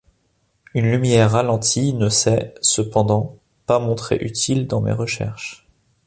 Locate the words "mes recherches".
4.81-5.67